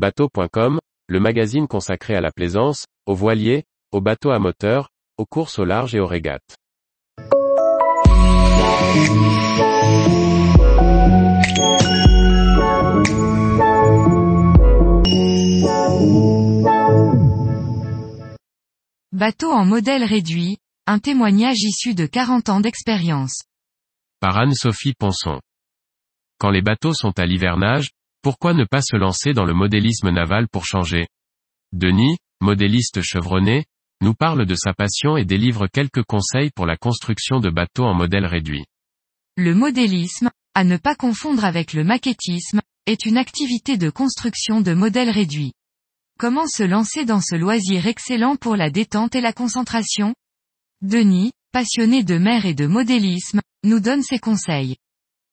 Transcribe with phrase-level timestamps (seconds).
[0.00, 4.88] Bateau.com, le magazine consacré à la plaisance, aux voiliers, aux bateaux à moteur,
[5.18, 6.56] aux courses au large et aux régates.
[19.12, 20.56] Bateau en modèle réduit,
[20.86, 23.42] un témoignage issu de 40 ans d'expérience.
[24.18, 25.42] Par Anne-Sophie Ponson.
[26.38, 27.90] Quand les bateaux sont à l'hivernage,
[28.22, 31.06] pourquoi ne pas se lancer dans le modélisme naval pour changer?
[31.72, 33.64] Denis, modéliste chevronné,
[34.02, 37.94] nous parle de sa passion et délivre quelques conseils pour la construction de bateaux en
[37.94, 38.64] modèle réduit.
[39.36, 44.72] Le modélisme, à ne pas confondre avec le maquettisme, est une activité de construction de
[44.72, 45.52] modèles réduits.
[46.18, 50.14] Comment se lancer dans ce loisir excellent pour la détente et la concentration?
[50.82, 54.76] Denis, passionné de mer et de modélisme, nous donne ses conseils.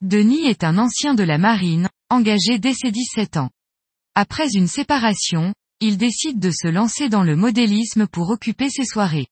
[0.00, 3.50] Denis est un ancien de la marine, engagé dès ses 17 ans.
[4.14, 9.28] Après une séparation, il décide de se lancer dans le modélisme pour occuper ses soirées.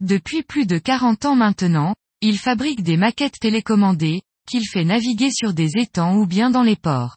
[0.00, 5.54] Depuis plus de 40 ans maintenant, il fabrique des maquettes télécommandées, qu'il fait naviguer sur
[5.54, 7.16] des étangs ou bien dans les ports.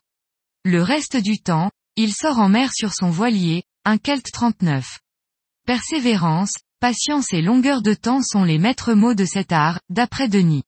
[0.63, 4.99] Le reste du temps, il sort en mer sur son voilier, un Kelt 39.
[5.65, 10.63] Persévérance, patience et longueur de temps sont les maîtres mots de cet art, d'après Denis.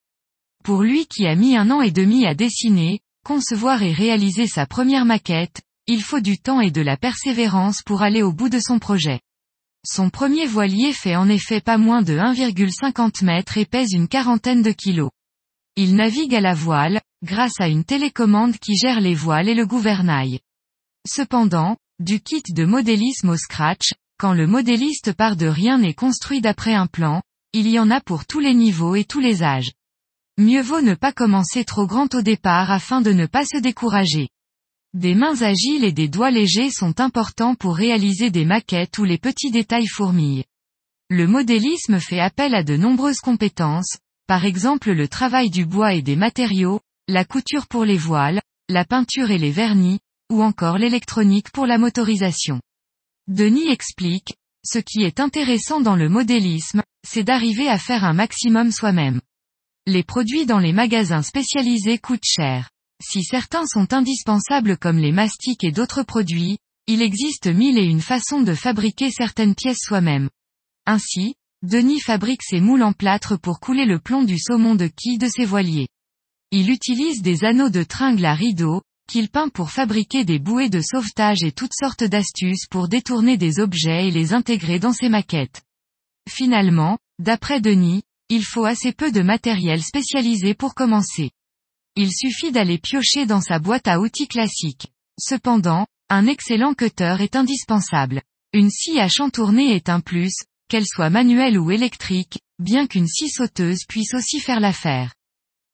[0.64, 4.66] Pour lui qui a mis un an et demi à dessiner, concevoir et réaliser sa
[4.66, 8.60] première maquette, il faut du temps et de la persévérance pour aller au bout de
[8.60, 9.22] son projet.
[9.86, 14.62] Son premier voilier fait en effet pas moins de 1,50 mètres et pèse une quarantaine
[14.62, 15.12] de kilos.
[15.76, 19.66] Il navigue à la voile, grâce à une télécommande qui gère les voiles et le
[19.66, 20.40] gouvernail.
[21.08, 26.40] Cependant, du kit de modélisme au scratch, quand le modéliste part de rien et construit
[26.40, 29.72] d'après un plan, il y en a pour tous les niveaux et tous les âges.
[30.40, 34.30] Mieux vaut ne pas commencer trop grand au départ afin de ne pas se décourager.
[34.96, 39.20] Des mains agiles et des doigts légers sont importants pour réaliser des maquettes où les
[39.20, 40.46] petits détails fourmillent.
[41.10, 46.02] Le modélisme fait appel à de nombreuses compétences, par exemple le travail du bois et
[46.02, 50.00] des matériaux, la couture pour les voiles, la peinture et les vernis,
[50.32, 52.60] ou encore l'électronique pour la motorisation.
[53.28, 54.34] Denis explique,
[54.66, 59.22] ce qui est intéressant dans le modélisme, c'est d'arriver à faire un maximum soi-même.
[59.86, 62.70] Les produits dans les magasins spécialisés coûtent cher.
[63.02, 66.58] Si certains sont indispensables comme les mastiques et d'autres produits,
[66.88, 70.30] il existe mille et une façons de fabriquer certaines pièces soi-même.
[70.86, 75.18] Ainsi, Denis fabrique ses moules en plâtre pour couler le plomb du saumon de quille
[75.18, 75.90] de ses voiliers.
[76.52, 80.82] Il utilise des anneaux de tringle à rideaux, qu'il peint pour fabriquer des bouées de
[80.82, 85.62] sauvetage et toutes sortes d'astuces pour détourner des objets et les intégrer dans ses maquettes.
[86.30, 91.30] Finalement, d'après Denis, il faut assez peu de matériel spécialisé pour commencer.
[91.96, 94.88] Il suffit d'aller piocher dans sa boîte à outils classique.
[95.20, 98.24] Cependant, un excellent cutter est indispensable.
[98.52, 100.34] Une scie à chantourner est un plus,
[100.68, 105.14] qu'elle soit manuelle ou électrique, bien qu'une scie sauteuse puisse aussi faire l'affaire.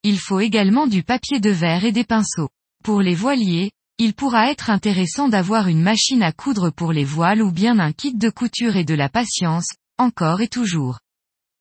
[0.03, 2.49] Il faut également du papier de verre et des pinceaux.
[2.83, 7.41] Pour les voiliers, il pourra être intéressant d'avoir une machine à coudre pour les voiles
[7.41, 10.99] ou bien un kit de couture et de la patience, encore et toujours.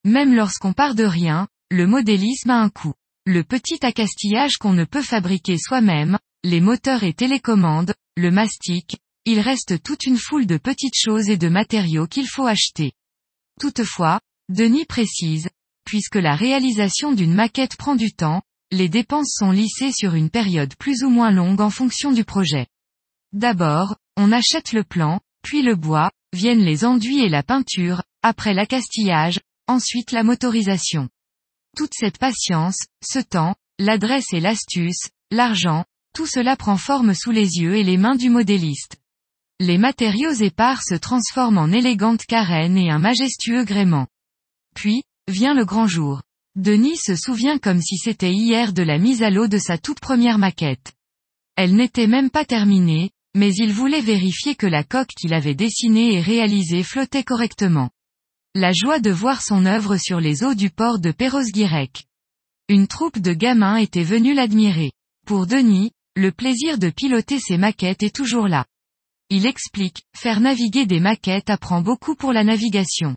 [0.04, 2.94] Même lorsqu'on part de rien, le modélisme a un coût.
[3.26, 9.40] Le petit accastillage qu'on ne peut fabriquer soi-même, les moteurs et télécommandes, le mastic, il
[9.40, 12.92] reste toute une foule de petites choses et de matériaux qu'il faut acheter.
[13.60, 15.50] Toutefois, Denis précise,
[15.84, 20.74] puisque la réalisation d'une maquette prend du temps, les dépenses sont lissées sur une période
[20.76, 22.66] plus ou moins longue en fonction du projet.
[23.32, 28.54] D'abord, on achète le plan, puis le bois, viennent les enduits et la peinture, après
[28.54, 31.08] l'accastillage, ensuite la motorisation.
[31.76, 35.84] Toute cette patience, ce temps, l'adresse et l'astuce, l'argent,
[36.14, 38.96] tout cela prend forme sous les yeux et les mains du modéliste.
[39.60, 44.06] Les matériaux épars se transforment en élégantes carènes et un majestueux gréement.
[44.74, 46.22] Puis, vient le grand jour.
[46.56, 50.00] Denis se souvient comme si c'était hier de la mise à l'eau de sa toute
[50.00, 50.92] première maquette.
[51.56, 56.14] Elle n'était même pas terminée, mais il voulait vérifier que la coque qu'il avait dessinée
[56.14, 57.90] et réalisée flottait correctement.
[58.54, 62.06] La joie de voir son œuvre sur les eaux du port de Perros-Guirec.
[62.68, 64.90] Une troupe de gamins était venue l'admirer.
[65.26, 68.64] Pour Denis, le plaisir de piloter ses maquettes est toujours là.
[69.30, 73.14] Il explique, faire naviguer des maquettes apprend beaucoup pour la navigation.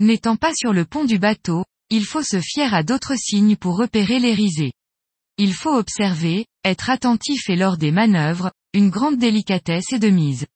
[0.00, 3.78] N'étant pas sur le pont du bateau, il faut se fier à d'autres signes pour
[3.78, 4.72] repérer les risées.
[5.38, 10.46] Il faut observer, être attentif et lors des manœuvres, une grande délicatesse est de mise.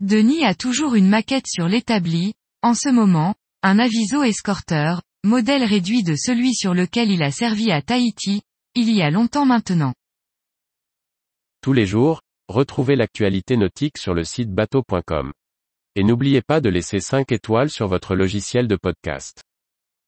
[0.00, 6.02] Denis a toujours une maquette sur l'établi, en ce moment, un aviso escorteur, modèle réduit
[6.02, 8.42] de celui sur lequel il a servi à Tahiti,
[8.74, 9.94] il y a longtemps maintenant.
[11.60, 15.32] Tous les jours, retrouvez l'actualité nautique sur le site bateau.com.
[15.94, 19.42] Et n'oubliez pas de laisser 5 étoiles sur votre logiciel de podcast.